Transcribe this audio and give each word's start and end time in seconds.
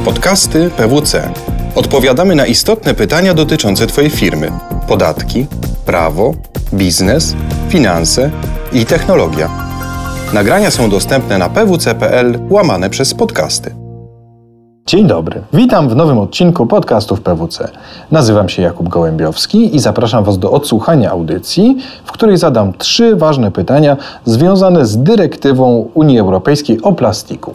Podcasty 0.00 0.70
PWC. 0.76 1.30
Odpowiadamy 1.74 2.34
na 2.34 2.46
istotne 2.46 2.94
pytania 2.94 3.34
dotyczące 3.34 3.86
Twojej 3.86 4.10
firmy: 4.10 4.50
podatki, 4.88 5.46
prawo, 5.86 6.34
biznes, 6.74 7.36
finanse 7.68 8.30
i 8.72 8.86
technologia. 8.86 9.50
Nagrania 10.34 10.70
są 10.70 10.90
dostępne 10.90 11.38
na 11.38 11.48
pwc.pl 11.48 12.38
łamane 12.50 12.90
przez 12.90 13.14
podcasty. 13.14 13.74
Dzień 14.86 15.06
dobry. 15.06 15.42
Witam 15.52 15.88
w 15.88 15.96
nowym 15.96 16.18
odcinku 16.18 16.66
podcastów 16.66 17.20
PWC. 17.20 17.68
Nazywam 18.10 18.48
się 18.48 18.62
Jakub 18.62 18.88
Gołębiowski 18.88 19.76
i 19.76 19.78
zapraszam 19.78 20.24
Was 20.24 20.38
do 20.38 20.50
odsłuchania 20.50 21.10
audycji, 21.10 21.76
w 22.04 22.12
której 22.12 22.36
zadam 22.36 22.72
trzy 22.72 23.16
ważne 23.16 23.50
pytania 23.50 23.96
związane 24.24 24.86
z 24.86 25.02
dyrektywą 25.02 25.88
Unii 25.94 26.18
Europejskiej 26.18 26.82
o 26.82 26.92
plastiku. 26.92 27.52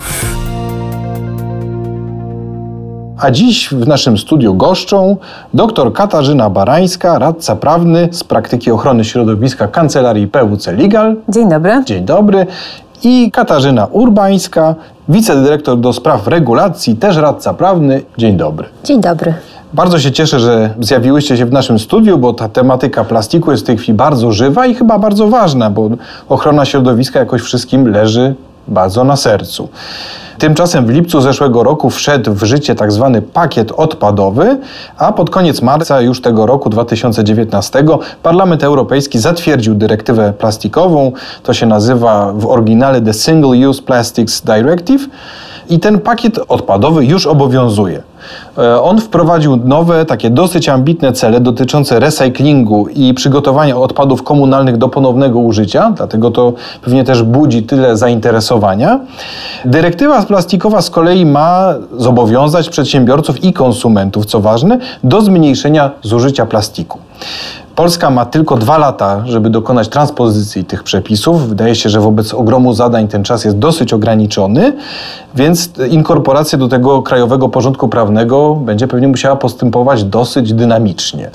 A 3.20 3.32
dziś 3.32 3.70
w 3.70 3.88
naszym 3.88 4.18
studiu 4.18 4.54
goszczą 4.54 5.18
dr 5.54 5.94
Katarzyna 5.94 6.50
Barańska, 6.50 7.20
radca 7.20 7.56
prawny 7.56 8.10
z 8.12 8.24
praktyki 8.24 8.72
ochrony 8.72 9.06
środowiska 9.06 9.68
Kancelarii 9.68 10.28
PWC 10.28 10.72
Legal. 10.72 11.16
Dzień 11.30 11.50
dobry. 11.50 11.84
Dzień 11.86 12.06
dobry. 12.06 12.46
I 13.04 13.32
Katarzyna 13.32 13.86
Urbańska, 13.92 14.76
wicedyrektor 15.10 15.80
do 15.80 15.94
spraw 15.94 16.28
regulacji, 16.28 16.96
też 16.96 17.18
radca 17.18 17.54
prawny. 17.54 18.02
Dzień 18.18 18.38
dobry. 18.38 18.66
Dzień 18.84 19.02
dobry. 19.02 19.34
Bardzo 19.74 20.00
się 20.00 20.12
cieszę, 20.12 20.40
że 20.40 20.70
zjawiłyście 20.80 21.38
się 21.38 21.46
w 21.46 21.52
naszym 21.52 21.80
studiu, 21.80 22.18
bo 22.18 22.34
ta 22.34 22.50
tematyka 22.50 23.04
plastiku 23.04 23.52
jest 23.52 23.64
w 23.64 23.68
tej 23.68 23.78
chwili 23.78 23.94
bardzo 23.94 24.32
żywa 24.32 24.66
i 24.66 24.76
chyba 24.76 25.00
bardzo 25.00 25.28
ważna, 25.28 25.70
bo 25.70 25.90
ochrona 26.30 26.66
środowiska 26.66 27.20
jakoś 27.20 27.42
wszystkim 27.42 27.88
leży 27.88 28.36
bardzo 28.68 29.04
na 29.04 29.16
sercu. 29.16 29.70
Tymczasem 30.38 30.86
w 30.86 30.90
lipcu 30.90 31.22
zeszłego 31.22 31.64
roku 31.64 31.90
wszedł 31.90 32.34
w 32.34 32.44
życie 32.44 32.76
tak 32.76 32.92
zwany 32.92 33.22
pakiet 33.22 33.72
odpadowy, 33.72 34.58
a 34.98 35.12
pod 35.12 35.30
koniec 35.30 35.62
marca 35.62 36.02
już 36.02 36.22
tego 36.22 36.46
roku 36.46 36.70
2019 36.70 37.84
Parlament 38.24 38.64
Europejski 38.64 39.20
zatwierdził 39.20 39.76
dyrektywę 39.76 40.34
plastikową. 40.34 41.12
To 41.44 41.54
się 41.54 41.66
nazywa 41.66 42.34
w 42.34 42.46
oryginale 42.46 43.02
The 43.02 43.14
Single 43.14 43.70
Use 43.70 43.82
Plastics 43.82 44.42
Directive 44.42 45.08
i 45.70 45.80
ten 45.80 46.00
pakiet 46.00 46.40
odpadowy 46.48 47.06
już 47.06 47.28
obowiązuje. 47.28 48.04
E, 48.58 48.82
on 48.82 49.02
wprowadził 49.02 49.58
nowe, 49.58 50.06
takie 50.06 50.30
dosyć 50.30 50.70
ambitne 50.70 51.14
cele 51.14 51.40
dotyczące 51.40 52.00
recyklingu 52.00 52.88
i 52.88 53.14
przygotowania 53.14 53.78
odpadów 53.78 54.24
komunalnych 54.24 54.78
do 54.78 54.90
ponownego 54.90 55.40
użycia, 55.40 55.94
dlatego 55.98 56.32
to 56.32 56.54
pewnie 56.82 57.04
też 57.04 57.24
budzi 57.24 57.64
tyle 57.64 57.98
zainteresowania. 57.98 59.00
Dyrektywa 59.66 60.24
plastikowa 60.24 60.82
z 60.82 60.90
kolei 60.90 61.26
ma 61.26 61.74
zobowiązać 61.98 62.70
przedsiębiorców 62.70 63.44
i 63.44 63.54
konsumentów, 63.54 64.26
co 64.26 64.40
ważne, 64.40 64.78
do 65.04 65.22
zmniejszenia 65.22 65.92
zużycia 66.02 66.46
plastiku. 66.46 67.00
Polska 67.78 68.10
ma 68.10 68.26
tylko 68.26 68.58
dwa 68.58 68.78
lata, 68.78 69.22
żeby 69.26 69.50
dokonać 69.50 69.88
transpozycji 69.88 70.66
tych 70.66 70.84
przepisów. 70.84 71.50
Wydaje 71.50 71.76
się, 71.76 71.90
że 71.90 72.00
wobec 72.00 72.34
ogromu 72.34 72.74
zadań 72.74 73.08
ten 73.08 73.24
czas 73.24 73.46
jest 73.46 73.58
dosyć 73.58 73.94
ograniczony, 73.94 74.74
więc 75.36 75.70
inkorporacja 75.90 76.58
do 76.58 76.68
tego 76.68 77.02
krajowego 77.02 77.50
porządku 77.50 77.90
prawnego 77.90 78.56
będzie 78.56 78.88
pewnie 78.88 79.08
musiała 79.08 79.36
postępować 79.36 80.04
dosyć 80.04 80.54
dynamicznie. 80.54 81.30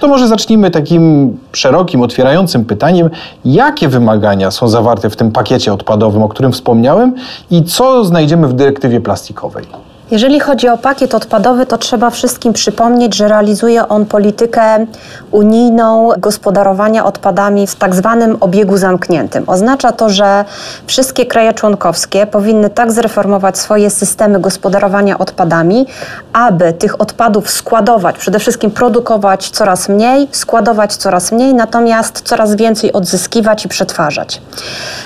To 0.00 0.08
może 0.08 0.28
zacznijmy 0.28 0.70
takim 0.70 1.36
szerokim, 1.52 2.02
otwierającym 2.02 2.64
pytaniem, 2.64 3.10
jakie 3.44 3.88
wymagania 3.88 4.50
są 4.50 4.68
zawarte 4.68 5.10
w 5.10 5.16
tym 5.16 5.32
pakiecie 5.32 5.72
odpadowym, 5.72 6.22
o 6.22 6.28
którym 6.28 6.52
wspomniałem 6.52 7.14
i 7.50 7.64
co 7.64 8.04
znajdziemy 8.04 8.48
w 8.48 8.52
dyrektywie 8.52 9.00
plastikowej. 9.00 9.89
Jeżeli 10.10 10.40
chodzi 10.40 10.68
o 10.68 10.78
pakiet 10.78 11.14
odpadowy, 11.14 11.66
to 11.66 11.78
trzeba 11.78 12.10
wszystkim 12.10 12.52
przypomnieć, 12.52 13.14
że 13.14 13.28
realizuje 13.28 13.88
on 13.88 14.06
politykę 14.06 14.86
unijną 15.30 16.10
gospodarowania 16.18 17.04
odpadami 17.04 17.66
w 17.66 17.74
tak 17.74 17.94
zwanym 17.94 18.36
obiegu 18.40 18.76
zamkniętym. 18.76 19.44
Oznacza 19.46 19.92
to, 19.92 20.08
że 20.08 20.44
wszystkie 20.86 21.26
kraje 21.26 21.52
członkowskie 21.52 22.26
powinny 22.26 22.70
tak 22.70 22.92
zreformować 22.92 23.58
swoje 23.58 23.90
systemy 23.90 24.40
gospodarowania 24.40 25.18
odpadami, 25.18 25.86
aby 26.32 26.72
tych 26.72 27.00
odpadów 27.00 27.50
składować, 27.50 28.18
przede 28.18 28.38
wszystkim 28.38 28.70
produkować 28.70 29.50
coraz 29.50 29.88
mniej, 29.88 30.28
składować 30.32 30.96
coraz 30.96 31.32
mniej, 31.32 31.54
natomiast 31.54 32.20
coraz 32.20 32.54
więcej 32.54 32.92
odzyskiwać 32.92 33.64
i 33.64 33.68
przetwarzać. 33.68 34.42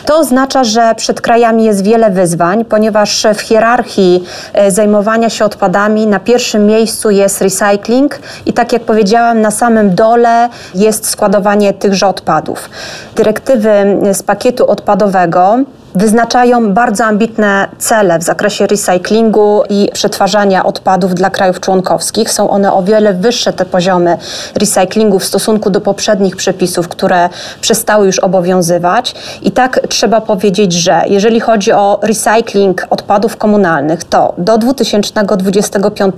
To 0.06 0.18
oznacza, 0.18 0.64
że 0.64 0.94
przed 0.96 1.20
krajami 1.20 1.64
jest 1.64 1.84
wiele 1.84 2.10
wyzwań, 2.10 2.64
ponieważ 2.64 3.26
w 3.34 3.40
hierarchii 3.40 4.24
e, 4.52 4.70
zajmowania 4.94 5.30
się 5.30 5.44
odpadami 5.44 6.06
na 6.06 6.20
pierwszym 6.20 6.66
miejscu 6.66 7.10
jest 7.10 7.42
recycling 7.42 8.18
i 8.46 8.52
tak 8.52 8.72
jak 8.72 8.82
powiedziałam, 8.82 9.40
na 9.40 9.50
samym 9.50 9.94
dole 9.94 10.48
jest 10.74 11.08
składowanie 11.10 11.72
tychże 11.72 12.06
odpadów. 12.06 12.70
Dyrektywy 13.16 13.70
z 14.12 14.22
pakietu 14.22 14.66
odpadowego 14.70 15.58
wyznaczają 15.94 16.72
bardzo 16.72 17.04
ambitne 17.04 17.68
cele 17.78 18.18
w 18.18 18.22
zakresie 18.22 18.66
recyklingu 18.66 19.62
i 19.68 19.90
przetwarzania 19.92 20.64
odpadów 20.64 21.14
dla 21.14 21.30
krajów 21.30 21.60
członkowskich. 21.60 22.32
Są 22.32 22.50
one 22.50 22.72
o 22.72 22.82
wiele 22.82 23.14
wyższe, 23.14 23.52
te 23.52 23.64
poziomy 23.64 24.18
recyklingu 24.54 25.18
w 25.18 25.24
stosunku 25.24 25.70
do 25.70 25.80
poprzednich 25.80 26.36
przepisów, 26.36 26.88
które 26.88 27.28
przestały 27.60 28.06
już 28.06 28.18
obowiązywać. 28.18 29.14
I 29.42 29.50
tak 29.50 29.80
trzeba 29.88 30.20
powiedzieć, 30.20 30.72
że 30.72 31.02
jeżeli 31.06 31.40
chodzi 31.40 31.72
o 31.72 32.00
recykling 32.02 32.86
odpadów 32.90 33.36
komunalnych, 33.36 34.04
to 34.04 34.34
do 34.38 34.58
2025 34.58 36.16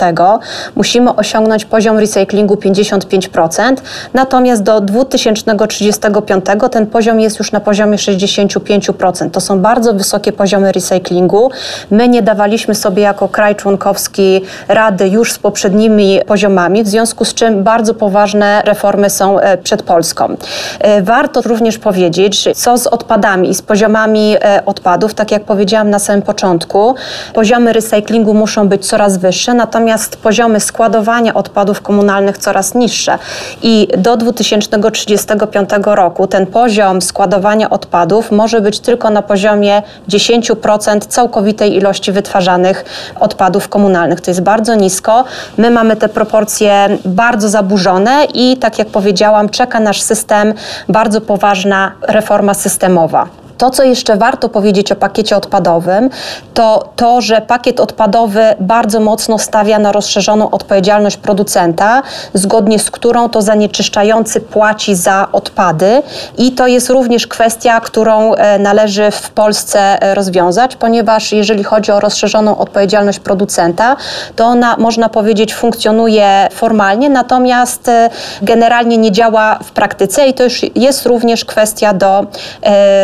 musimy 0.76 1.14
osiągnąć 1.14 1.64
poziom 1.64 1.98
recyklingu 1.98 2.54
55%, 2.54 3.76
natomiast 4.14 4.62
do 4.62 4.80
2035 4.80 6.44
ten 6.70 6.86
poziom 6.86 7.20
jest 7.20 7.38
już 7.38 7.52
na 7.52 7.60
poziomie 7.60 7.96
65%. 7.96 9.30
To 9.30 9.40
są 9.40 9.65
bardzo 9.66 9.94
wysokie 9.94 10.32
poziomy 10.32 10.72
recyklingu. 10.72 11.50
My 11.90 12.08
nie 12.08 12.22
dawaliśmy 12.22 12.74
sobie 12.74 13.02
jako 13.02 13.28
kraj 13.28 13.56
członkowski 13.56 14.40
rady 14.68 15.08
już 15.08 15.32
z 15.32 15.38
poprzednimi 15.38 16.20
poziomami, 16.26 16.84
w 16.84 16.88
związku 16.88 17.24
z 17.24 17.34
czym 17.34 17.62
bardzo 17.62 17.94
poważne 17.94 18.62
reformy 18.64 19.10
są 19.10 19.40
e, 19.40 19.58
przed 19.58 19.82
Polską. 19.82 20.36
E, 20.80 21.02
warto 21.02 21.40
również 21.40 21.78
powiedzieć, 21.78 22.48
co 22.54 22.78
z 22.78 22.86
odpadami 22.86 23.50
i 23.50 23.54
z 23.54 23.62
poziomami 23.62 24.36
e, 24.36 24.62
odpadów, 24.66 25.14
tak 25.14 25.30
jak 25.30 25.44
powiedziałam 25.44 25.90
na 25.90 25.98
samym 25.98 26.22
początku, 26.22 26.94
poziomy 27.34 27.72
recyklingu 27.72 28.34
muszą 28.34 28.68
być 28.68 28.86
coraz 28.86 29.16
wyższe, 29.16 29.54
natomiast 29.54 30.16
poziomy 30.16 30.60
składowania 30.60 31.34
odpadów 31.34 31.80
komunalnych 31.80 32.38
coraz 32.38 32.74
niższe. 32.74 33.18
I 33.62 33.88
do 33.98 34.16
2035 34.16 35.70
roku 35.84 36.26
ten 36.26 36.46
poziom 36.46 37.02
składowania 37.02 37.70
odpadów 37.70 38.30
może 38.30 38.60
być 38.60 38.80
tylko 38.80 39.10
na 39.10 39.22
poziomie 39.22 39.55
poziomie 39.56 39.82
10% 40.08 41.00
całkowitej 41.06 41.76
ilości 41.76 42.12
wytwarzanych 42.12 42.84
odpadów 43.20 43.68
komunalnych. 43.68 44.20
To 44.20 44.30
jest 44.30 44.40
bardzo 44.42 44.74
nisko. 44.74 45.24
My 45.58 45.70
mamy 45.70 45.96
te 45.96 46.08
proporcje 46.08 46.98
bardzo 47.04 47.48
zaburzone 47.48 48.26
i 48.34 48.56
tak 48.56 48.78
jak 48.78 48.88
powiedziałam, 48.88 49.48
czeka 49.48 49.80
nasz 49.80 50.02
system 50.02 50.54
bardzo 50.88 51.20
poważna 51.20 51.92
reforma 52.02 52.54
systemowa. 52.54 53.45
To, 53.58 53.70
co 53.70 53.82
jeszcze 53.82 54.16
warto 54.16 54.48
powiedzieć 54.48 54.92
o 54.92 54.96
pakiecie 54.96 55.36
odpadowym, 55.36 56.10
to 56.54 56.88
to, 56.96 57.20
że 57.20 57.40
pakiet 57.40 57.80
odpadowy 57.80 58.42
bardzo 58.60 59.00
mocno 59.00 59.38
stawia 59.38 59.78
na 59.78 59.92
rozszerzoną 59.92 60.50
odpowiedzialność 60.50 61.16
producenta, 61.16 62.02
zgodnie 62.34 62.78
z 62.78 62.90
którą 62.90 63.28
to 63.28 63.42
zanieczyszczający 63.42 64.40
płaci 64.40 64.94
za 64.94 65.28
odpady. 65.32 66.02
I 66.38 66.52
to 66.52 66.66
jest 66.66 66.90
również 66.90 67.26
kwestia, 67.26 67.80
którą 67.80 68.34
e, 68.34 68.58
należy 68.58 69.10
w 69.10 69.30
Polsce 69.30 70.02
e, 70.02 70.14
rozwiązać, 70.14 70.76
ponieważ 70.76 71.32
jeżeli 71.32 71.64
chodzi 71.64 71.92
o 71.92 72.00
rozszerzoną 72.00 72.58
odpowiedzialność 72.58 73.18
producenta, 73.18 73.96
to 74.36 74.44
ona, 74.44 74.76
można 74.78 75.08
powiedzieć, 75.08 75.54
funkcjonuje 75.54 76.48
formalnie, 76.52 77.10
natomiast 77.10 77.88
e, 77.88 78.10
generalnie 78.42 78.98
nie 78.98 79.12
działa 79.12 79.58
w 79.64 79.70
praktyce 79.70 80.26
i 80.26 80.34
to 80.34 80.44
już 80.44 80.60
jest 80.74 81.06
również 81.06 81.44
kwestia 81.44 81.94
do 81.94 82.26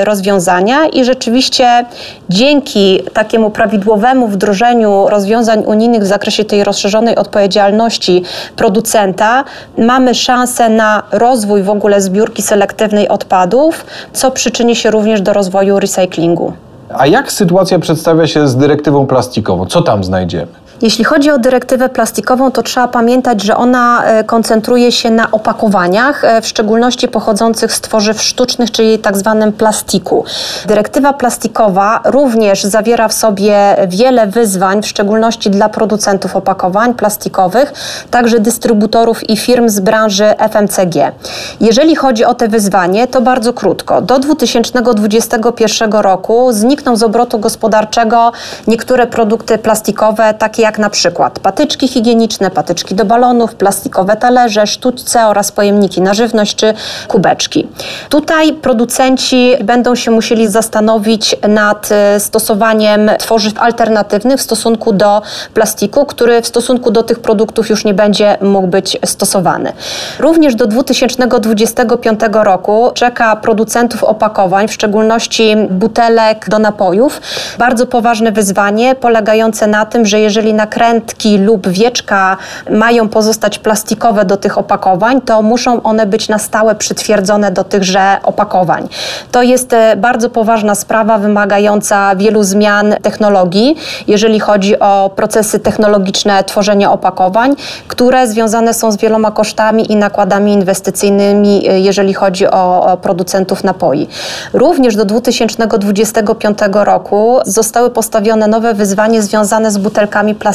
rozwiązania 0.04 0.41
rozwiązania 0.42 0.86
i 0.86 1.04
rzeczywiście 1.04 1.84
dzięki 2.28 3.00
takiemu 3.12 3.50
prawidłowemu 3.50 4.28
wdrożeniu 4.28 5.08
rozwiązań 5.08 5.62
unijnych 5.66 6.02
w 6.02 6.06
zakresie 6.06 6.44
tej 6.44 6.64
rozszerzonej 6.64 7.16
odpowiedzialności 7.16 8.22
producenta 8.56 9.44
mamy 9.78 10.14
szansę 10.14 10.68
na 10.68 11.02
rozwój 11.12 11.62
w 11.62 11.70
ogóle 11.70 12.00
zbiórki 12.00 12.42
selektywnej 12.42 13.08
odpadów, 13.08 13.86
co 14.12 14.30
przyczyni 14.30 14.76
się 14.76 14.90
również 14.90 15.20
do 15.20 15.32
rozwoju 15.32 15.80
recyklingu. 15.80 16.52
A 16.98 17.06
jak 17.06 17.32
sytuacja 17.32 17.78
przedstawia 17.78 18.26
się 18.26 18.48
z 18.48 18.56
dyrektywą 18.56 19.06
plastikową? 19.06 19.66
Co 19.66 19.82
tam 19.82 20.04
znajdziemy? 20.04 20.61
Jeśli 20.82 21.04
chodzi 21.04 21.30
o 21.30 21.38
dyrektywę 21.38 21.88
plastikową, 21.88 22.50
to 22.50 22.62
trzeba 22.62 22.88
pamiętać, 22.88 23.42
że 23.42 23.56
ona 23.56 24.04
e, 24.04 24.24
koncentruje 24.24 24.92
się 24.92 25.10
na 25.10 25.30
opakowaniach, 25.30 26.24
e, 26.24 26.40
w 26.40 26.46
szczególności 26.46 27.08
pochodzących 27.08 27.72
z 27.72 27.80
tworzyw 27.80 28.22
sztucznych, 28.22 28.70
czyli 28.70 28.98
tak 28.98 29.16
zwanym 29.16 29.52
plastiku. 29.52 30.24
Dyrektywa 30.66 31.12
plastikowa 31.12 32.00
również 32.04 32.64
zawiera 32.64 33.08
w 33.08 33.12
sobie 33.12 33.76
wiele 33.88 34.26
wyzwań, 34.26 34.82
w 34.82 34.86
szczególności 34.86 35.50
dla 35.50 35.68
producentów 35.68 36.36
opakowań 36.36 36.94
plastikowych, 36.94 37.72
także 38.10 38.40
dystrybutorów 38.40 39.30
i 39.30 39.36
firm 39.36 39.68
z 39.68 39.80
branży 39.80 40.34
FMCG. 40.50 41.12
Jeżeli 41.60 41.96
chodzi 41.96 42.24
o 42.24 42.34
te 42.34 42.48
wyzwanie, 42.48 43.06
to 43.06 43.20
bardzo 43.20 43.52
krótko. 43.52 44.00
Do 44.00 44.18
2021 44.18 45.92
roku 45.92 46.52
znikną 46.52 46.96
z 46.96 47.02
obrotu 47.02 47.38
gospodarczego 47.38 48.32
niektóre 48.66 49.06
produkty 49.06 49.58
plastikowe, 49.58 50.34
takie 50.34 50.62
jak 50.62 50.71
na 50.78 50.90
przykład 50.90 51.38
patyczki 51.38 51.88
higieniczne, 51.88 52.50
patyczki 52.50 52.94
do 52.94 53.04
balonów, 53.04 53.54
plastikowe 53.54 54.16
talerze, 54.16 54.66
sztućce 54.66 55.26
oraz 55.26 55.52
pojemniki 55.52 56.00
na 56.00 56.14
żywność 56.14 56.56
czy 56.56 56.74
kubeczki. 57.08 57.68
Tutaj 58.08 58.52
producenci 58.52 59.54
będą 59.64 59.94
się 59.94 60.10
musieli 60.10 60.48
zastanowić 60.48 61.36
nad 61.48 61.88
e, 61.92 62.20
stosowaniem 62.20 63.10
tworzyw 63.18 63.58
alternatywnych 63.58 64.38
w 64.38 64.42
stosunku 64.42 64.92
do 64.92 65.22
plastiku, 65.54 66.06
który 66.06 66.42
w 66.42 66.46
stosunku 66.46 66.90
do 66.90 67.02
tych 67.02 67.20
produktów 67.20 67.70
już 67.70 67.84
nie 67.84 67.94
będzie 67.94 68.36
mógł 68.40 68.66
być 68.66 68.98
stosowany. 69.04 69.72
Również 70.18 70.54
do 70.54 70.66
2025 70.66 72.20
roku 72.32 72.90
czeka 72.94 73.36
producentów 73.36 74.04
opakowań, 74.04 74.68
w 74.68 74.72
szczególności 74.72 75.56
butelek 75.70 76.48
do 76.48 76.58
napojów, 76.58 77.20
bardzo 77.58 77.86
poważne 77.86 78.32
wyzwanie 78.32 78.94
polegające 78.94 79.66
na 79.66 79.86
tym, 79.86 80.06
że 80.06 80.20
jeżeli 80.20 80.54
nakrętki 80.62 81.38
lub 81.38 81.68
wieczka 81.68 82.36
mają 82.70 83.08
pozostać 83.08 83.58
plastikowe 83.58 84.24
do 84.24 84.36
tych 84.36 84.58
opakowań, 84.58 85.20
to 85.20 85.42
muszą 85.42 85.82
one 85.82 86.06
być 86.06 86.28
na 86.28 86.38
stałe 86.38 86.74
przytwierdzone 86.74 87.50
do 87.50 87.64
tychże 87.64 88.16
opakowań. 88.22 88.88
To 89.32 89.42
jest 89.42 89.72
e, 89.72 89.96
bardzo 89.96 90.30
poważna 90.30 90.74
sprawa 90.74 91.18
wymagająca 91.18 92.16
wielu 92.16 92.42
zmian 92.42 92.94
technologii, 93.02 93.76
jeżeli 94.06 94.40
chodzi 94.40 94.78
o 94.78 95.10
procesy 95.16 95.58
technologiczne 95.58 96.44
tworzenia 96.44 96.92
opakowań, 96.92 97.56
które 97.88 98.26
związane 98.26 98.74
są 98.74 98.92
z 98.92 98.96
wieloma 98.96 99.30
kosztami 99.30 99.92
i 99.92 99.96
nakładami 99.96 100.52
inwestycyjnymi, 100.52 101.68
e, 101.68 101.80
jeżeli 101.80 102.14
chodzi 102.14 102.46
o 102.46 102.98
producentów 103.02 103.64
napoi. 103.64 104.08
Również 104.52 104.96
do 104.96 105.04
2025 105.04 106.58
roku 106.84 107.38
zostały 107.44 107.90
postawione 107.90 108.46
nowe 108.46 108.74
wyzwanie 108.74 109.22
związane 109.22 109.70
z 109.70 109.78
butelkami 109.78 110.34
plastikowymi 110.34 110.51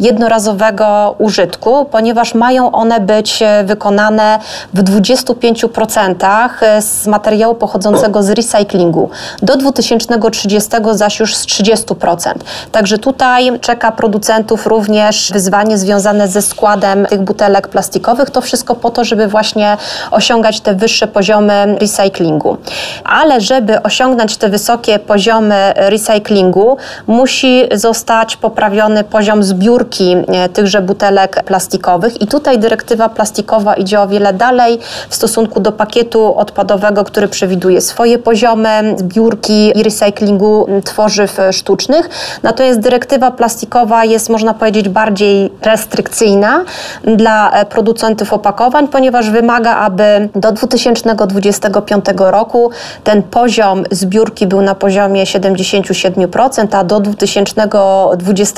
jednorazowego 0.00 1.14
użytku, 1.18 1.84
ponieważ 1.84 2.34
mają 2.34 2.72
one 2.72 3.00
być 3.00 3.42
e, 3.42 3.64
wykonane 3.64 4.38
w 4.74 4.82
25% 4.82 6.48
e, 6.62 6.82
z 6.82 7.06
materiału 7.06 7.54
pochodzącego 7.54 8.22
z 8.22 8.30
recyklingu. 8.30 9.10
Do 9.42 9.56
2030 9.56 10.70
zaś 10.92 11.20
już 11.20 11.36
z 11.36 11.46
30%. 11.46 12.32
Także 12.72 12.98
tutaj 12.98 13.60
czeka 13.60 13.92
producentów 13.92 14.66
również 14.66 15.30
wyzwanie 15.32 15.78
związane 15.78 16.28
ze 16.28 16.42
składem 16.42 17.06
tych 17.06 17.20
butelek 17.20 17.68
plastikowych. 17.68 18.30
To 18.30 18.40
wszystko 18.40 18.74
po 18.74 18.90
to, 18.90 19.04
żeby 19.04 19.28
właśnie 19.28 19.76
osiągać 20.10 20.60
te 20.60 20.74
wyższe 20.74 21.06
poziomy 21.06 21.76
recyklingu. 21.80 22.56
Ale 23.04 23.40
żeby 23.40 23.82
osiągnąć 23.82 24.36
te 24.36 24.48
wysokie 24.48 24.98
poziomy 24.98 25.72
recyklingu, 25.76 26.76
musi 27.06 27.64
zostać 27.72 28.36
poprawiony 28.36 28.67
poziom 29.10 29.42
zbiórki 29.42 30.16
e, 30.28 30.48
tychże 30.48 30.82
butelek 30.82 31.42
plastikowych 31.44 32.22
i 32.22 32.26
tutaj 32.26 32.58
dyrektywa 32.58 33.08
plastikowa 33.08 33.74
idzie 33.74 34.00
o 34.00 34.08
wiele 34.08 34.32
dalej 34.32 34.78
w 35.08 35.14
stosunku 35.14 35.60
do 35.60 35.72
pakietu 35.72 36.38
odpadowego, 36.38 37.04
który 37.04 37.28
przewiduje 37.28 37.80
swoje 37.80 38.18
poziomy 38.18 38.94
zbiórki 38.96 39.78
i 39.78 39.82
recyklingu 39.82 40.66
tworzyw 40.84 41.38
sztucznych. 41.52 42.10
Natomiast 42.42 42.80
dyrektywa 42.80 43.30
plastikowa 43.30 44.04
jest, 44.04 44.28
można 44.28 44.54
powiedzieć, 44.54 44.88
bardziej 44.88 45.50
restrykcyjna 45.62 46.64
dla 47.04 47.50
e, 47.50 47.66
producentów 47.66 48.32
opakowań, 48.32 48.88
ponieważ 48.88 49.30
wymaga, 49.30 49.76
aby 49.76 50.28
do 50.34 50.52
2025 50.52 52.04
roku 52.16 52.70
ten 53.04 53.22
poziom 53.22 53.84
zbiórki 53.90 54.46
był 54.46 54.62
na 54.62 54.74
poziomie 54.74 55.24
77%, 55.24 56.76
a 56.76 56.84
do 56.84 57.00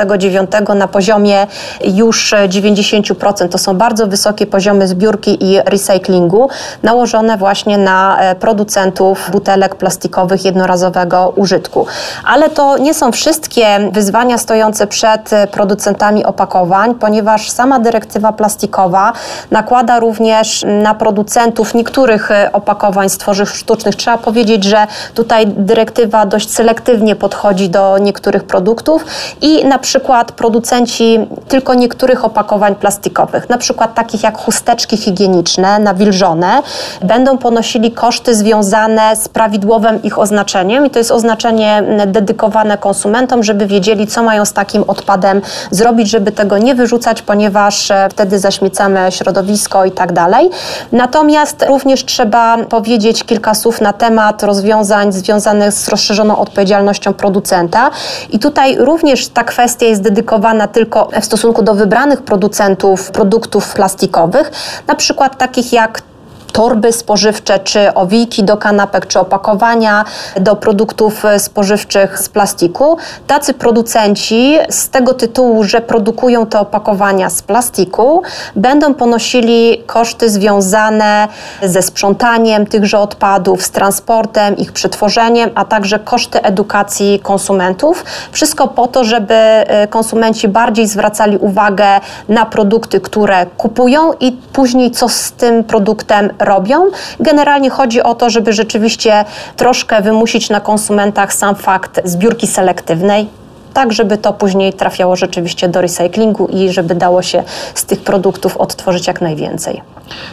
2029 0.04 0.78
na 0.78 0.88
poziomie 0.88 1.46
już 1.84 2.34
90%. 2.48 3.48
To 3.48 3.58
są 3.58 3.76
bardzo 3.76 4.06
wysokie 4.06 4.46
poziomy 4.46 4.88
zbiórki 4.88 5.44
i 5.44 5.60
recyklingu, 5.64 6.48
nałożone 6.82 7.36
właśnie 7.36 7.78
na 7.78 8.18
e, 8.20 8.34
producentów 8.34 9.30
butelek 9.32 9.74
plastikowych 9.74 10.44
jednorazowego 10.44 11.32
użytku. 11.36 11.86
Ale 12.24 12.50
to 12.50 12.78
nie 12.78 12.94
są 12.94 13.12
wszystkie 13.12 13.90
wyzwania 13.92 14.38
stojące 14.38 14.86
przed 14.86 15.32
e, 15.32 15.46
producentami 15.46 16.24
opakowań, 16.24 16.94
ponieważ 16.94 17.50
sama 17.50 17.78
dyrektywa 17.78 18.32
plastikowa 18.32 19.12
nakłada 19.50 20.00
również 20.00 20.64
na 20.82 20.94
producentów 20.94 21.74
niektórych 21.74 22.30
e, 22.30 22.52
opakowań 22.52 23.08
z 23.08 23.18
tworzyw 23.18 23.50
sztucznych. 23.50 23.96
Trzeba 23.96 24.18
powiedzieć, 24.18 24.64
że 24.64 24.86
tutaj 25.14 25.46
dyrektywa 25.46 26.26
dość 26.26 26.50
selektywnie 26.50 27.16
podchodzi 27.16 27.68
do 27.68 27.98
niektórych 27.98 28.44
produktów 28.44 29.04
i 29.40 29.64
na 29.64 29.78
przykład 29.78 29.89
producenci 30.36 31.18
tylko 31.48 31.74
niektórych 31.74 32.24
opakowań 32.24 32.74
plastikowych, 32.74 33.48
na 33.48 33.58
przykład 33.58 33.94
takich 33.94 34.22
jak 34.22 34.38
chusteczki 34.38 34.96
higieniczne 34.96 35.78
nawilżone, 35.78 36.62
będą 37.02 37.38
ponosili 37.38 37.92
koszty 37.92 38.34
związane 38.34 39.16
z 39.16 39.28
prawidłowym 39.28 40.02
ich 40.02 40.18
oznaczeniem 40.18 40.86
i 40.86 40.90
to 40.90 40.98
jest 40.98 41.10
oznaczenie 41.10 41.82
dedykowane 42.06 42.78
konsumentom, 42.78 43.42
żeby 43.42 43.66
wiedzieli, 43.66 44.06
co 44.06 44.22
mają 44.22 44.44
z 44.44 44.52
takim 44.52 44.84
odpadem 44.86 45.42
zrobić, 45.70 46.10
żeby 46.10 46.32
tego 46.32 46.58
nie 46.58 46.74
wyrzucać, 46.74 47.22
ponieważ 47.22 47.90
e, 47.90 48.08
wtedy 48.10 48.38
zaśmiecamy 48.38 49.12
środowisko 49.12 49.84
i 49.84 49.90
tak 49.90 50.12
dalej. 50.12 50.50
Natomiast 50.92 51.64
również 51.68 52.04
trzeba 52.04 52.58
powiedzieć 52.58 53.24
kilka 53.24 53.54
słów 53.54 53.80
na 53.80 53.92
temat 53.92 54.42
rozwiązań 54.42 55.12
związanych 55.12 55.72
z 55.72 55.88
rozszerzoną 55.88 56.38
odpowiedzialnością 56.38 57.14
producenta. 57.14 57.90
I 58.30 58.38
tutaj 58.38 58.76
również 58.78 59.28
ta 59.28 59.44
kwestia 59.44 59.79
jest 59.88 60.02
dedykowana 60.02 60.68
tylko 60.68 61.08
w 61.20 61.24
stosunku 61.24 61.62
do 61.62 61.74
wybranych 61.74 62.22
producentów 62.22 63.10
produktów 63.10 63.74
plastikowych, 63.74 64.50
na 64.86 64.94
przykład 64.94 65.38
takich 65.38 65.72
jak 65.72 66.02
torby 66.50 66.92
spożywcze, 66.92 67.58
czy 67.58 67.94
owijki 67.94 68.44
do 68.44 68.56
kanapek, 68.56 69.06
czy 69.06 69.20
opakowania 69.20 70.04
do 70.40 70.56
produktów 70.56 71.22
spożywczych 71.38 72.18
z 72.18 72.28
plastiku. 72.28 72.96
Tacy 73.26 73.54
producenci 73.54 74.58
z 74.68 74.88
tego 74.88 75.14
tytułu, 75.14 75.64
że 75.64 75.80
produkują 75.80 76.46
te 76.46 76.60
opakowania 76.60 77.30
z 77.30 77.42
plastiku, 77.42 78.22
będą 78.56 78.94
ponosili 78.94 79.82
koszty 79.86 80.30
związane 80.30 81.28
ze 81.62 81.82
sprzątaniem 81.82 82.66
tychże 82.66 82.98
odpadów, 82.98 83.62
z 83.62 83.70
transportem, 83.70 84.56
ich 84.56 84.72
przetworzeniem, 84.72 85.50
a 85.54 85.64
także 85.64 85.98
koszty 85.98 86.42
edukacji 86.42 87.20
konsumentów. 87.22 88.04
Wszystko 88.32 88.68
po 88.68 88.86
to, 88.86 89.04
żeby 89.04 89.34
e, 89.34 89.88
konsumenci 89.88 90.48
bardziej 90.48 90.86
zwracali 90.86 91.36
uwagę 91.36 91.86
na 92.28 92.46
produkty, 92.46 93.00
które 93.00 93.46
kupują 93.46 94.12
i 94.20 94.32
później 94.32 94.90
co 94.90 95.08
z 95.08 95.32
tym 95.32 95.64
produktem 95.64 96.30
robią. 96.40 96.90
Generalnie 97.20 97.70
chodzi 97.70 98.02
o 98.02 98.14
to, 98.14 98.30
żeby 98.30 98.52
rzeczywiście 98.52 99.24
troszkę 99.56 100.02
wymusić 100.02 100.50
na 100.50 100.60
konsumentach 100.60 101.34
sam 101.34 101.54
fakt 101.54 102.00
zbiórki 102.04 102.46
selektywnej, 102.46 103.28
tak 103.74 103.92
żeby 103.92 104.18
to 104.18 104.32
później 104.32 104.72
trafiało 104.72 105.16
rzeczywiście 105.16 105.68
do 105.68 105.80
recyklingu 105.80 106.46
i 106.46 106.70
żeby 106.70 106.94
dało 106.94 107.22
się 107.22 107.42
z 107.74 107.84
tych 107.84 108.02
produktów 108.02 108.56
odtworzyć 108.56 109.06
jak 109.06 109.20
najwięcej. 109.20 109.82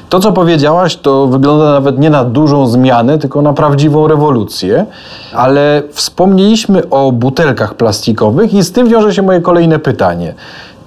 To, 0.10 0.20
co 0.20 0.32
powiedziałaś, 0.32 0.96
to 0.96 1.28
wygląda 1.28 1.72
nawet 1.72 2.00
nie 2.00 2.10
na 2.10 2.24
dużą 2.24 2.68
zmianę, 2.68 3.18
tylko 3.18 3.42
na 3.42 3.54
prawdziwą 3.54 4.08
rewolucję, 4.08 4.86
ale 5.34 5.84
wspomnieliśmy 5.92 6.90
o 6.90 7.12
butelkach 7.12 7.74
plastikowych 7.74 8.54
i 8.54 8.64
z 8.64 8.72
tym 8.72 8.88
wiąże 8.88 9.14
się 9.14 9.22
moje 9.22 9.42
kolejne 9.42 9.80
pytanie. 9.80 10.34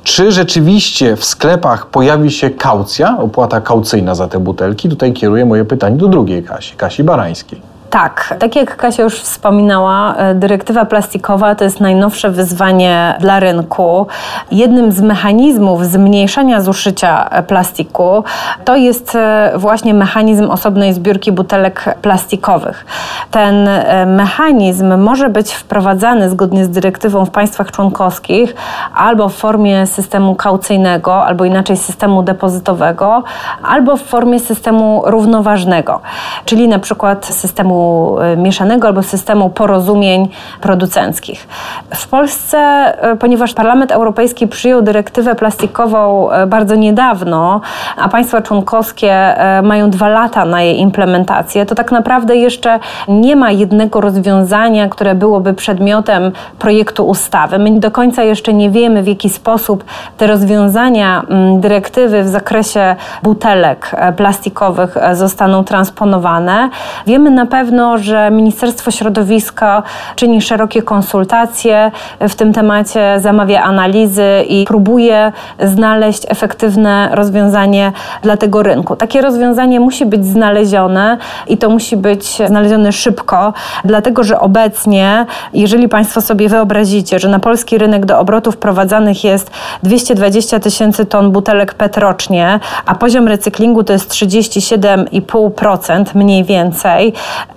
Czy 0.04 0.32
rzeczywiście 0.32 1.16
w 1.16 1.24
sklepach 1.24 1.86
pojawi 1.86 2.30
się 2.30 2.50
kaucja, 2.50 3.18
opłata 3.18 3.60
kaucyjna 3.60 4.14
za 4.14 4.28
te 4.28 4.38
butelki? 4.38 4.88
Tutaj 4.88 5.12
kieruję 5.12 5.44
moje 5.44 5.64
pytanie 5.64 5.96
do 5.96 6.08
drugiej 6.08 6.42
Kasi, 6.42 6.76
Kasi 6.76 7.04
Barańskiej. 7.04 7.69
Tak, 7.90 8.34
tak 8.38 8.56
jak 8.56 8.76
Kasia 8.76 9.02
już 9.02 9.20
wspominała, 9.20 10.14
e, 10.14 10.34
dyrektywa 10.34 10.84
plastikowa 10.84 11.54
to 11.54 11.64
jest 11.64 11.80
najnowsze 11.80 12.30
wyzwanie 12.30 13.14
dla 13.20 13.40
rynku. 13.40 14.06
Jednym 14.50 14.92
z 14.92 15.00
mechanizmów 15.00 15.86
zmniejszania 15.86 16.60
zużycia 16.60 17.28
e, 17.30 17.42
plastiku 17.42 18.24
to 18.64 18.76
jest 18.76 19.14
e, 19.14 19.52
właśnie 19.56 19.94
mechanizm 19.94 20.50
osobnej 20.50 20.94
zbiórki 20.94 21.32
butelek 21.32 21.94
plastikowych. 22.02 22.86
Ten 23.30 23.68
mechanizm 24.06 24.96
może 24.98 25.28
być 25.28 25.52
wprowadzany 25.52 26.30
zgodnie 26.30 26.64
z 26.64 26.70
dyrektywą 26.70 27.24
w 27.24 27.30
państwach 27.30 27.70
członkowskich 27.70 28.54
albo 28.94 29.28
w 29.28 29.34
formie 29.34 29.86
systemu 29.86 30.34
kaucyjnego, 30.34 31.24
albo 31.26 31.44
inaczej 31.44 31.76
systemu 31.76 32.22
depozytowego, 32.22 33.22
albo 33.62 33.96
w 33.96 34.02
formie 34.02 34.40
systemu 34.40 35.02
równoważnego, 35.06 36.00
czyli 36.44 36.68
na 36.68 36.78
przykład 36.78 37.26
systemu 37.26 37.79
E, 38.22 38.36
mieszanego 38.36 38.88
albo 38.88 39.02
systemu 39.02 39.50
porozumień 39.50 40.28
producenckich. 40.60 41.48
W 41.94 42.08
Polsce, 42.08 42.58
e, 42.58 43.16
ponieważ 43.16 43.54
Parlament 43.54 43.92
Europejski 43.92 44.48
przyjął 44.48 44.82
dyrektywę 44.82 45.34
plastikową 45.34 46.30
e, 46.30 46.46
bardzo 46.46 46.74
niedawno, 46.74 47.60
a 47.96 48.08
państwa 48.08 48.42
członkowskie 48.42 49.34
mają 49.62 49.90
dwa 49.90 50.08
lata 50.08 50.44
na 50.44 50.62
jej 50.62 50.80
implementację, 50.80 51.66
to 51.66 51.74
tak 51.74 51.92
naprawdę 51.92 52.36
jeszcze 52.36 52.78
nie 53.08 53.36
ma 53.36 53.50
jednego 53.50 54.00
rozwiązania, 54.00 54.88
które 54.88 55.14
byłoby 55.14 55.54
przedmiotem 55.54 56.32
projektu 56.58 57.06
ustawy. 57.06 57.58
My 57.58 57.80
do 57.80 57.90
końca 57.90 58.22
jeszcze 58.22 58.52
nie 58.52 58.70
wiemy, 58.70 59.02
w 59.02 59.06
jaki 59.06 59.30
sposób 59.30 59.84
te 60.16 60.26
rozwiązania 60.26 61.22
mm, 61.28 61.60
dyrektywy 61.60 62.22
w 62.22 62.28
zakresie 62.28 62.96
butelek 63.22 63.90
plastikowych 64.16 64.96
zostaną 65.12 65.64
transponowane. 65.64 66.70
Wiemy 67.06 67.30
na 67.30 67.46
pewno, 67.46 67.69
pewno, 67.70 67.98
że 67.98 68.30
Ministerstwo 68.30 68.90
Środowiska 68.90 69.82
czyni 70.16 70.42
szerokie 70.42 70.82
konsultacje 70.82 71.90
w 72.20 72.34
tym 72.34 72.52
temacie, 72.52 73.20
zamawia 73.20 73.62
analizy 73.62 74.44
i 74.48 74.64
próbuje 74.64 75.32
znaleźć 75.62 76.22
efektywne 76.28 77.08
rozwiązanie 77.12 77.92
dla 78.22 78.36
tego 78.36 78.62
rynku. 78.62 78.96
Takie 78.96 79.22
rozwiązanie 79.22 79.80
musi 79.80 80.06
być 80.06 80.26
znalezione 80.26 81.18
i 81.46 81.58
to 81.58 81.70
musi 81.70 81.96
być 81.96 82.38
znalezione 82.46 82.92
szybko, 82.92 83.52
dlatego 83.84 84.24
że 84.24 84.40
obecnie, 84.40 85.26
jeżeli 85.54 85.88
Państwo 85.88 86.20
sobie 86.20 86.48
wyobrazicie, 86.48 87.18
że 87.18 87.28
na 87.28 87.38
polski 87.38 87.78
rynek 87.78 88.06
do 88.06 88.18
obrotu 88.18 88.52
wprowadzanych 88.52 89.24
jest 89.24 89.50
220 89.82 90.60
tysięcy 90.60 91.04
ton 91.06 91.30
butelek 91.32 91.74
PET 91.74 91.96
rocznie, 91.96 92.60
a 92.86 92.94
poziom 92.94 93.28
recyklingu 93.28 93.84
to 93.84 93.92
jest 93.92 94.10
37,5% 94.10 96.04
mniej 96.14 96.44
więcej, 96.44 97.12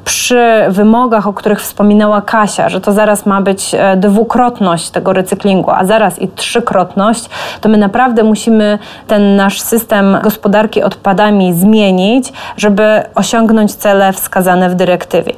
przy 0.05 0.65
wymogach, 0.69 1.27
o 1.27 1.33
których 1.33 1.62
wspominała 1.62 2.22
Kasia, 2.22 2.69
że 2.69 2.81
to 2.81 2.91
zaraz 2.91 3.25
ma 3.25 3.41
być 3.41 3.75
e, 3.75 3.98
dwukrotność 3.98 4.89
tego 4.89 5.13
recyklingu, 5.13 5.72
a 5.72 5.86
zaraz 5.86 6.19
i 6.19 6.27
trzykrotność, 6.27 7.29
to 7.62 7.69
my 7.69 7.77
naprawdę 7.77 8.24
musimy 8.24 8.79
ten 9.07 9.36
nasz 9.36 9.62
system 9.62 10.17
gospodarki 10.24 10.83
odpadami 10.83 11.53
zmienić, 11.53 12.33
żeby 12.57 13.03
osiągnąć 13.15 13.74
cele 13.74 14.13
wskazane 14.13 14.69
w 14.69 14.75
dyrektywie. 14.75 15.33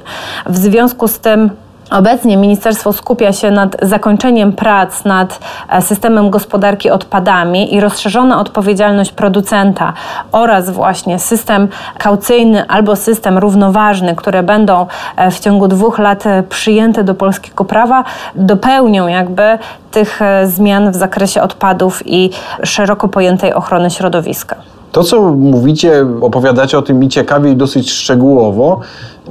W 0.45 0.57
związku 0.57 1.07
z 1.07 1.19
tym 1.19 1.50
Obecnie 1.92 2.38
ministerstwo 2.38 2.94
skupia 2.94 3.34
się 3.34 3.51
nad 3.51 3.75
zakończeniem 3.82 4.54
prac 4.54 5.06
nad 5.06 5.39
e, 5.70 5.82
systemem 5.82 6.30
gospodarki 6.30 6.92
odpadami 6.92 7.74
i 7.75 7.80
rozszerzona 7.80 8.39
odpowiedzialność 8.39 9.12
producenta 9.12 9.94
oraz 10.32 10.70
właśnie 10.70 11.20
system 11.20 11.68
kaucyjny 11.98 12.68
albo 12.68 12.96
system 12.96 13.38
równoważny, 13.38 14.15
które 14.15 14.44
będą 14.44 14.88
e, 15.15 15.32
w 15.32 15.39
ciągu 15.39 15.68
dwóch 15.68 16.00
lat 16.00 16.25
e, 16.25 16.44
przyjęte 16.44 17.04
do 17.04 17.15
polskiego 17.15 17.65
prawa, 17.65 18.04
dopełnią 18.36 19.08
jakby 19.08 19.58
tych 19.92 20.20
zmian 20.46 20.92
w 20.92 20.96
zakresie 20.96 21.42
odpadów 21.42 22.04
i 22.06 22.30
szeroko 22.63 23.08
pojętej 23.08 23.54
ochrony 23.54 23.92
środowiska. 23.92 24.56
To, 24.96 25.04
co 25.04 25.22
mówicie, 25.22 26.06
opowiadacie 26.22 26.78
o 26.78 26.82
tym 26.82 27.04
i 27.04 27.10
ciekawie 27.10 27.52
i 27.52 27.56
dosyć 27.56 27.92
szczegółowo, 27.92 28.80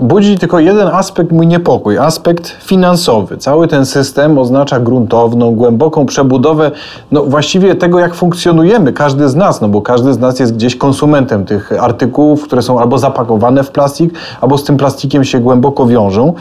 budzi 0.00 0.38
tylko 0.38 0.59
jeden 0.59 0.88
aspekt 0.88 1.33
mój 1.33 1.47
niepokój, 1.47 1.99
aspekt 1.99 2.49
finansowy. 2.49 3.37
Cały 3.37 3.68
ten 3.68 3.87
system 3.87 4.38
oznacza 4.38 4.80
gruntowną, 4.80 5.54
głęboką 5.54 6.06
przebudowę 6.06 6.71
no, 7.12 7.23
właściwie 7.23 7.75
tego, 7.75 7.99
jak 7.99 8.14
funkcjonujemy, 8.14 8.92
każdy 8.92 9.28
z 9.28 9.35
nas, 9.35 9.61
no 9.61 9.68
bo 9.68 9.83
każdy 9.83 10.14
z 10.14 10.18
nas 10.18 10.40
jest 10.40 10.54
gdzieś 10.54 10.76
konsumentem 10.76 11.44
tych 11.44 11.73
artykułów, 11.83 12.42
które 12.42 12.62
są 12.62 12.80
albo 12.80 12.99
zapakowane 12.99 13.62
w 13.62 13.71
plastik, 13.71 14.14
albo 14.40 14.59
z 14.59 14.64
tym 14.64 14.76
plastikiem 14.76 15.25
się 15.25 15.40
głęboko 15.40 15.87
wiążą. 15.87 16.33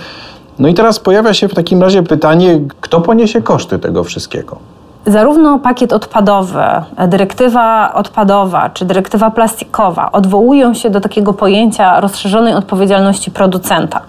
No 0.60 0.68
i 0.68 0.74
teraz 0.74 1.00
pojawia 1.00 1.34
się 1.34 1.48
w 1.48 1.54
takim 1.54 1.82
razie 1.82 2.04
pytanie, 2.04 2.62
kto 2.82 3.02
poniesie 3.02 3.42
koszty 3.42 3.80
tego 3.80 4.04
wszystkiego? 4.04 4.73
Zarówno 5.06 5.60
pakiet 5.60 5.94
odpadowy, 5.94 6.64
dyrektywa 7.08 7.94
odpadowa 7.94 8.70
czy 8.70 8.86
dyrektywa 8.86 9.32
plastikowa 9.32 10.12
odwołują 10.12 10.74
się 10.74 10.90
do 10.90 11.02
takiego 11.02 11.34
pojęcia 11.34 12.00
rozszerzonej 12.00 12.54
odpowiedzialności 12.54 13.32
producenta. 13.32 14.02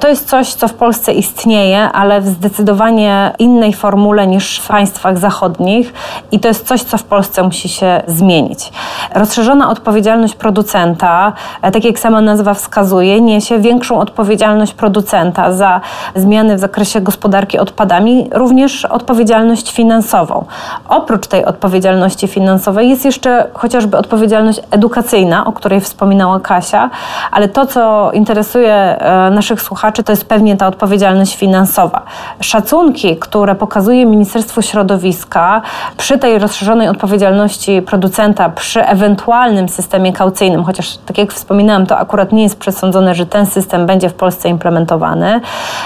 To 0.00 0.08
jest 0.08 0.28
coś, 0.28 0.54
co 0.54 0.68
w 0.68 0.74
Polsce 0.74 1.12
istnieje, 1.12 1.82
ale 1.92 2.20
w 2.20 2.26
zdecydowanie 2.26 3.32
innej 3.38 3.72
formule 3.72 4.26
niż 4.26 4.58
w 4.58 4.68
państwach 4.68 5.18
zachodnich 5.18 5.92
i 6.32 6.40
to 6.40 6.48
jest 6.48 6.66
coś, 6.66 6.82
co 6.82 6.98
w 6.98 7.04
Polsce 7.04 7.42
musi 7.42 7.68
się 7.68 8.02
zmienić. 8.06 8.72
Rozszerzona 9.14 9.70
odpowiedzialność 9.70 10.34
producenta, 10.34 11.32
tak 11.60 11.84
jak 11.84 11.98
sama 11.98 12.20
nazwa 12.20 12.54
wskazuje, 12.54 13.20
niesie 13.20 13.58
większą 13.58 14.00
odpowiedzialność 14.00 14.72
producenta 14.72 15.52
za 15.52 15.80
zmiany 16.14 16.56
w 16.56 16.60
zakresie 16.60 17.00
gospodarki 17.00 17.58
odpadami, 17.58 18.28
również 18.32 18.84
odpowiedzialność 18.84 19.72
finansową 19.72 20.19
finansową. 20.20 20.44
Oprócz 20.88 21.26
tej 21.26 21.44
odpowiedzialności 21.44 22.28
finansowej 22.28 22.88
jest 22.88 23.04
jeszcze 23.04 23.46
chociażby 23.54 23.96
odpowiedzialność 23.96 24.60
edukacyjna, 24.70 25.46
o 25.46 25.52
której 25.52 25.80
wspominała 25.80 26.40
Kasia, 26.40 26.90
ale 27.32 27.48
to, 27.48 27.66
co 27.66 28.10
interesuje 28.12 28.74
e, 28.74 29.30
naszych 29.30 29.62
słuchaczy, 29.62 30.02
to 30.02 30.12
jest 30.12 30.24
pewnie 30.24 30.56
ta 30.56 30.66
odpowiedzialność 30.66 31.36
finansowa. 31.36 32.02
Szacunki, 32.40 33.16
które 33.16 33.54
pokazuje 33.54 34.06
Ministerstwo 34.06 34.62
Środowiska 34.62 35.62
przy 35.96 36.18
tej 36.18 36.38
rozszerzonej 36.38 36.88
odpowiedzialności 36.88 37.82
producenta, 37.82 38.48
przy 38.48 38.86
ewentualnym 38.86 39.68
systemie 39.68 40.12
kaucyjnym, 40.12 40.64
chociaż 40.64 40.98
tak 41.06 41.18
jak 41.18 41.32
wspominałam, 41.32 41.86
to 41.86 41.98
akurat 41.98 42.32
nie 42.32 42.42
jest 42.42 42.58
przesądzone, 42.58 43.14
że 43.14 43.26
ten 43.26 43.46
system 43.46 43.86
będzie 43.86 44.08
w 44.08 44.14
Polsce 44.14 44.48
implementowany, 44.48 45.40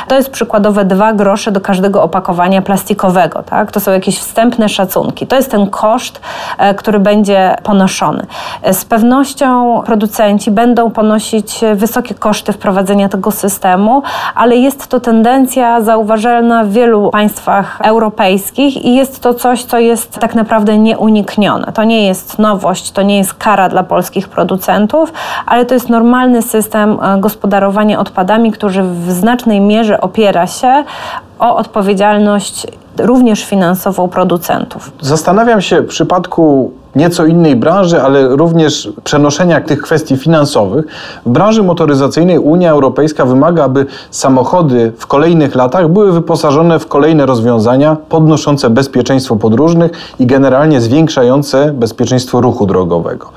to 0.09 0.15
jest 0.15 0.31
przykładowe 0.31 0.85
2 0.85 1.13
grosze 1.13 1.53
do 1.53 1.61
każdego 1.61 2.03
opakowania 2.03 2.63
plastikowego. 2.63 3.43
Tak? 3.43 3.73
To 3.73 3.81
są 3.81 3.91
jakieś 3.93 4.19
wstępne 4.25 4.69
szacunki. 4.69 5.27
To 5.27 5.37
jest 5.37 5.51
ten 5.51 5.71
koszt, 5.71 6.21
e, 6.59 6.75
który 6.75 6.99
będzie 6.99 7.57
ponoszony. 7.63 8.27
E, 8.63 8.75
z 8.75 8.85
pewnością 8.85 9.83
producenci 9.87 10.51
będą 10.51 10.91
ponosić 10.91 11.61
wysokie 11.75 12.15
koszty 12.15 12.53
wprowadzenia 12.53 13.09
tego 13.09 13.31
systemu, 13.31 14.03
ale 14.35 14.57
jest 14.57 14.87
to 14.87 15.01
tendencja 15.01 15.81
zauważalna 15.81 16.65
w 16.65 16.71
wielu 16.71 17.11
państwach 17.11 17.81
europejskich 17.81 18.85
i 18.85 18.95
jest 18.95 19.21
to 19.21 19.35
coś, 19.35 19.65
co 19.65 19.79
jest 19.79 20.19
tak 20.19 20.35
naprawdę 20.35 20.79
nieuniknione. 20.79 21.73
To 21.73 21.85
nie 21.85 22.07
jest 22.07 22.39
nowość, 22.39 22.93
to 22.93 23.03
nie 23.03 23.19
jest 23.19 23.35
kara 23.35 23.69
dla 23.69 23.83
polskich 23.83 24.29
producentów, 24.29 25.13
ale 25.47 25.65
to 25.65 25.75
jest 25.75 25.89
normalny 25.89 26.43
system 26.43 26.99
e, 27.03 27.21
gospodarowania 27.21 27.99
odpadami, 27.99 28.53
który 28.53 28.83
w 28.83 29.11
znacznej 29.11 29.61
mierze 29.61 30.01
opiera 30.01 30.47
się 30.47 30.85
o 31.45 31.57
odpowiedzialność 31.57 32.67
również 32.99 33.45
finansową 33.45 34.09
producentów. 34.09 34.93
Zastanawiam 35.01 35.61
się 35.61 35.81
w 35.81 35.87
przypadku 35.87 36.73
nieco 36.97 37.27
innej 37.27 37.57
branży, 37.57 38.03
ale 38.03 38.37
również 38.37 38.93
przenoszenia 39.05 39.61
tych 39.61 39.83
kwestii 39.83 40.17
finansowych. 40.17 40.85
W 41.27 41.31
branży 41.31 41.63
motoryzacyjnej 41.63 42.39
Unia 42.39 42.71
Europejska 42.71 43.25
wymaga, 43.25 43.65
aby 43.65 43.87
samochody 44.11 44.93
w 44.99 45.07
kolejnych 45.07 45.55
latach 45.55 45.89
były 45.89 46.13
wyposażone 46.13 46.79
w 46.79 46.87
kolejne 46.87 47.27
rozwiązania 47.27 47.97
podnoszące 48.09 48.71
bezpieczeństwo 48.71 49.37
podróżnych 49.37 49.91
i 50.19 50.27
generalnie 50.27 50.81
zwiększające 50.81 51.73
bezpieczeństwo 51.73 52.41
ruchu 52.41 52.67
drogowego. 52.67 53.31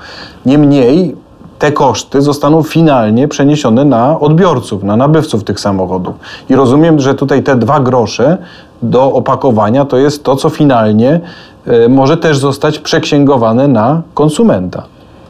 Niemniej 0.46 1.16
te 1.58 1.72
koszty 1.72 2.22
zostaną 2.22 2.62
finalnie 2.62 3.28
przeniesione 3.28 3.84
na 3.84 4.20
odbiorców, 4.20 4.82
na 4.82 4.96
nabywców 4.96 5.44
tych 5.44 5.60
samochodów. 5.60 6.14
I 6.48 6.54
rozumiem, 6.54 7.00
że 7.00 7.14
tutaj 7.14 7.42
te 7.42 7.56
dwa 7.56 7.80
grosze 7.80 8.38
do 8.82 9.12
opakowania 9.12 9.84
to 9.84 9.96
jest 9.96 10.24
to, 10.24 10.36
co 10.36 10.50
finalnie 10.50 11.20
e, 11.66 11.88
może 11.88 12.16
też 12.16 12.38
zostać 12.38 12.78
przeksięgowane 12.78 13.68
na 13.68 14.02
konsumenta. 14.14 14.82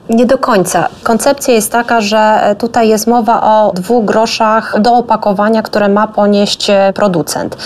Nie 0.08 0.26
do 0.26 0.38
końca. 0.38 0.88
Koncepcja 1.02 1.54
jest 1.54 1.72
taka, 1.72 2.00
że 2.00 2.54
tutaj 2.58 2.88
jest 2.88 3.06
mowa 3.06 3.42
o 3.42 3.72
dwóch 3.74 4.04
groszach 4.04 4.80
do 4.80 4.94
opakowania, 4.94 5.62
które 5.62 5.88
ma 5.88 6.06
ponieść 6.06 6.66
producent. 6.94 7.56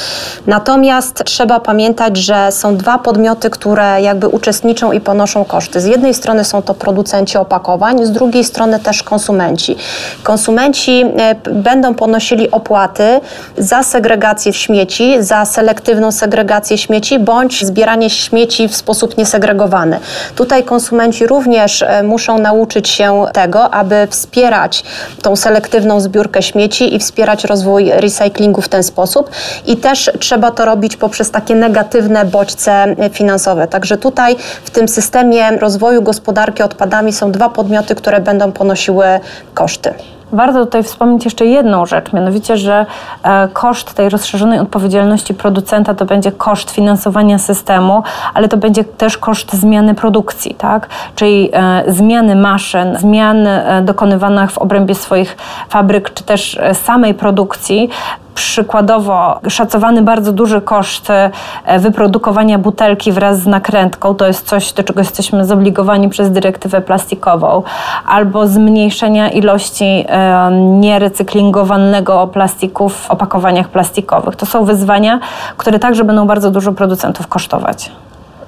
Natomiast 0.47 1.25
trzeba 1.25 1.61
pamiętać, 1.61 2.17
że 2.17 2.53
są 2.53 2.77
dwa 2.77 2.99
podmioty, 2.99 3.51
które 3.51 4.03
jakby 4.03 4.29
uczestniczą 4.29 4.93
i 4.93 5.01
ponoszą 5.01 5.45
koszty. 5.45 5.81
Z 5.81 5.85
jednej 5.85 6.15
strony 6.15 6.45
są 6.45 6.63
to 6.63 6.75
producenci 6.75 7.39
opakowań, 7.39 8.07
z 8.07 8.11
drugiej 8.11 8.45
strony 8.45 8.81
też 8.81 9.03
konsumenci. 9.03 9.77
Konsumenci 10.23 11.05
e, 11.19 11.35
będą 11.53 11.95
ponosili 11.95 12.51
opłaty 12.51 13.21
za 13.59 13.83
segregację 13.83 14.53
śmieci, 14.53 15.17
za 15.21 15.45
selektywną 15.45 16.13
segregację 16.13 16.79
śmieci 16.79 17.19
bądź 17.19 17.65
zbieranie 17.65 18.11
śmieci 18.11 18.69
w 18.69 18.77
sposób 18.77 19.19
niesegregowany. 19.19 20.01
Tutaj 20.37 20.65
konsumenci 20.65 21.27
również 21.27 21.83
e, 21.83 22.03
muszą 22.33 22.43
nauczyć 22.43 22.89
się 22.89 23.25
tego, 23.33 23.75
aby 23.75 24.07
wspierać 24.11 24.85
tą 25.23 25.37
selektywną 25.37 26.01
zbiórkę 26.01 26.43
śmieci 26.43 26.95
i 26.95 26.99
wspierać 26.99 27.45
rozwój 27.45 27.91
recyklingu 27.91 28.61
w 28.61 28.69
ten 28.69 28.83
sposób. 28.83 29.31
I 29.67 29.77
też 29.77 30.11
trzeba 30.19 30.51
to 30.51 30.65
robić 30.65 30.97
poprzez 30.97 31.31
takie 31.31 31.55
negatywne 31.55 32.25
bodźce 32.25 32.97
finansowe. 33.12 33.69
Także 33.69 33.97
tutaj 33.97 34.37
w 34.65 34.71
tym 34.71 34.89
systemie 34.89 35.51
rozwoju 35.51 36.03
gospodarki 36.03 36.62
odpadami 36.62 37.12
są 37.12 37.33
dwa 37.33 37.49
podmioty, 37.49 37.95
które 37.95 38.21
będą 38.21 38.53
ponosiły 38.53 39.07
koszty. 39.55 39.95
Warto 40.33 40.65
tutaj 40.65 40.83
wspomnieć 40.83 41.25
jeszcze 41.25 41.47
jedną 41.47 41.87
rzecz, 41.87 42.12
mianowicie, 42.12 42.57
że 42.57 42.87
e, 43.23 43.49
koszt 43.49 43.95
tej 43.95 44.09
rozszerzonej 44.09 44.59
odpowiedzialności 44.59 45.35
producenta 45.35 45.95
to 45.95 46.05
będzie 46.05 46.33
koszt 46.33 46.71
finansowania 46.71 47.39
systemu, 47.39 48.03
ale 48.35 48.49
to 48.49 48.57
będzie 48.57 48.85
też 48.85 49.19
koszt 49.19 49.53
zmiany 49.53 49.95
produkcji, 49.95 50.55
tak? 50.55 50.89
czyli 51.15 51.51
e, 51.53 51.85
zmiany 51.87 52.37
maszyn, 52.37 52.97
zmian 52.99 53.47
e, 53.47 53.83
dokonywanych 53.85 54.51
w 54.51 54.59
obrębie 54.59 54.95
swoich 54.95 55.37
fabryk, 55.69 56.15
czy 56.15 56.25
też 56.25 56.59
samej 56.73 57.15
produkcji, 57.15 57.91
Przykładowo 58.35 59.41
szacowany 59.49 60.03
bardzo 60.03 60.33
duży 60.33 60.61
koszt 60.61 61.11
e, 61.11 61.31
wyprodukowania 61.79 62.59
butelki 62.59 63.12
wraz 63.12 63.39
z 63.39 63.47
nakrętką, 63.47 64.15
to 64.15 64.27
jest 64.27 64.49
coś, 64.49 64.73
do 64.73 64.83
czego 64.83 65.01
jesteśmy 65.01 65.45
zobligowani 65.45 66.09
przez 66.09 66.31
dyrektywę 66.31 66.81
plastikową, 66.81 67.62
albo 68.07 68.47
zmniejszenia 68.47 69.31
ilości 69.31 70.05
e, 70.09 70.51
nierecyklingowanego 70.81 72.27
plastiku 72.27 72.89
w 72.89 73.11
opakowaniach 73.11 73.69
plastikowych. 73.69 74.37
To 74.37 74.47
są 74.47 74.65
wyzwania, 74.65 75.21
które 75.57 75.79
także 75.79 76.05
będą 76.05 76.27
bardzo 76.27 76.51
dużo 76.51 76.73
producentów 76.73 77.27
kosztować. 77.27 77.91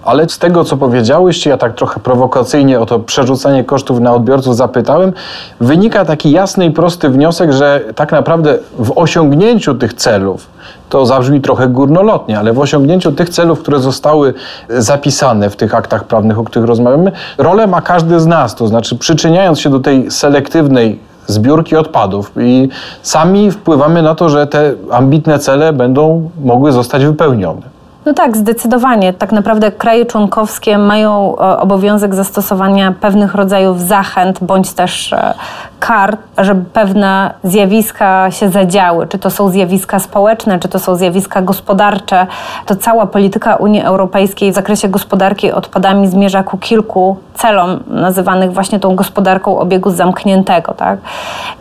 Ale 0.05 0.29
z 0.29 0.39
tego, 0.39 0.65
co 0.65 0.77
powiedziałyście, 0.77 1.51
ja 1.51 1.59
tak 1.59 1.75
trochę 1.75 2.01
prowokacyjnie 2.01 2.81
o 2.81 2.87
to 2.87 2.99
przerzucanie 2.99 3.65
kosztów 3.65 4.01
na 4.01 4.15
odbiorców 4.15 4.57
zapytałem, 4.57 5.13
wynika 5.61 6.05
taki 6.05 6.31
jasny 6.31 6.67
i 6.67 6.71
prosty 6.71 7.09
wniosek, 7.09 7.53
że 7.53 7.81
tak 7.95 8.13
naprawdę 8.13 8.59
w 8.79 8.93
osiągnięciu 8.99 9.75
tych 9.75 9.95
celów, 9.95 10.47
to 10.89 11.07
zabrzmi 11.07 11.41
trochę 11.41 11.69
górnolotnie, 11.69 12.39
ale 12.39 12.53
w 12.53 12.59
osiągnięciu 12.59 13.13
tych 13.13 13.29
celów, 13.29 13.61
które 13.61 13.81
zostały 13.81 14.35
zapisane 14.69 15.51
w 15.51 15.57
tych 15.57 15.75
aktach 15.75 16.05
prawnych, 16.05 16.39
o 16.39 16.45
których 16.45 16.69
rozmawiamy, 16.69 17.13
rolę 17.39 17.67
ma 17.67 17.83
każdy 17.83 18.21
z 18.21 18.27
nas, 18.27 18.55
to 18.55 18.67
znaczy 18.67 18.99
przyczyniając 18.99 19.61
się 19.61 19.71
do 19.71 19.81
tej 19.81 20.11
selektywnej 20.11 20.99
zbiórki 21.27 21.77
odpadów 21.77 22.33
i 22.41 22.69
sami 23.03 23.51
wpływamy 23.51 24.03
na 24.03 24.15
to, 24.15 24.29
że 24.29 24.47
te 24.47 24.75
ambitne 24.91 25.39
cele 25.39 25.73
będą 25.73 26.31
mogły 26.45 26.73
zostać 26.73 27.07
wypełnione. 27.07 27.74
No 28.07 28.15
tak, 28.15 28.37
zdecydowanie. 28.37 29.13
Tak 29.13 29.33
naprawdę 29.33 29.73
kraje 29.73 30.07
członkowskie 30.07 30.79
mają 30.79 31.37
e, 31.39 31.59
obowiązek 31.59 32.15
zastosowania 32.15 32.93
pewnych 33.01 33.35
rodzajów 33.35 33.81
zachęt 33.81 34.45
bądź 34.45 34.73
też 34.73 35.13
e, 35.13 35.35
kar, 35.81 36.17
żeby 36.39 36.65
pewne 36.65 37.35
zjawiska 37.45 38.31
się 38.31 38.49
zadziały. 38.49 39.07
Czy 39.07 39.19
to 39.19 39.31
są 39.31 39.49
zjawiska 39.49 39.99
społeczne, 39.99 40.59
czy 40.59 40.69
to 40.69 40.79
są 40.79 40.95
zjawiska 40.95 41.43
gospodarcze. 41.43 42.27
To 42.67 42.77
cała 42.77 43.07
polityka 43.07 43.57
Unii 43.57 43.83
Europejskiej 43.83 44.53
w 44.53 44.55
zakresie 44.55 44.89
gospodarki 44.89 45.53
odpadami 45.53 46.09
zmierza 46.09 46.43
ku 46.43 46.59
kilku 46.59 47.17
celom 47.35 47.81
nazywanych 47.87 48.53
właśnie 48.53 48.81
tą 48.81 48.97
gospodarką 48.97 49.59
obiegu 49.59 49.91
zamkniętego. 49.91 50.75
Tak? 50.75 50.99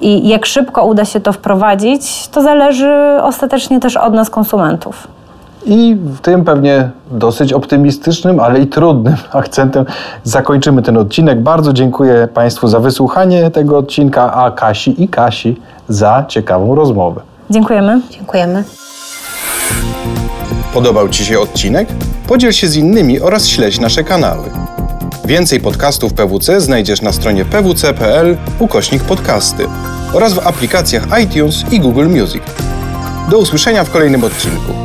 I 0.01 0.27
jak 0.27 0.45
szybko 0.45 0.85
uda 0.85 1.05
się 1.05 1.19
to 1.19 1.33
wprowadzić, 1.33 2.27
to 2.27 2.41
zależy 2.41 2.93
ostatecznie 3.21 3.79
też 3.79 3.97
od 3.97 4.13
nas, 4.13 4.29
konsumentów. 4.29 5.07
I 5.65 5.95
w 5.95 6.19
tym 6.19 6.45
pewnie 6.45 6.89
dosyć 7.11 7.53
optymistycznym, 7.53 8.39
ale 8.39 8.59
i 8.59 8.67
trudnym 8.67 9.15
akcentem 9.31 9.85
zakończymy 10.23 10.81
ten 10.81 10.97
odcinek. 10.97 11.41
Bardzo 11.41 11.73
dziękuję 11.73 12.27
Państwu 12.33 12.67
za 12.67 12.79
wysłuchanie 12.79 13.51
tego 13.51 13.77
odcinka, 13.77 14.33
a 14.33 14.51
Kasi 14.51 15.03
i 15.03 15.07
Kasi 15.07 15.61
za 15.89 16.25
ciekawą 16.27 16.75
rozmowę. 16.75 17.21
Dziękujemy. 17.49 18.01
Dziękujemy. 18.09 18.63
Podobał 20.73 21.09
Ci 21.09 21.25
się 21.25 21.39
odcinek? 21.39 21.87
Podziel 22.27 22.51
się 22.51 22.67
z 22.67 22.75
innymi 22.75 23.21
oraz 23.21 23.47
śledź 23.47 23.79
nasze 23.79 24.03
kanały. 24.03 24.49
Więcej 25.25 25.59
podcastów 25.59 26.13
PWC 26.13 26.61
znajdziesz 26.61 27.01
na 27.01 27.11
stronie 27.11 27.45
pwc.pl 27.45 28.37
ukośnik 28.59 29.03
podcasty 29.03 29.65
oraz 30.13 30.33
w 30.33 30.47
aplikacjach 30.47 31.07
iTunes 31.23 31.63
i 31.71 31.79
Google 31.79 32.07
Music. 32.07 32.43
Do 33.31 33.37
usłyszenia 33.37 33.83
w 33.83 33.91
kolejnym 33.91 34.23
odcinku. 34.23 34.82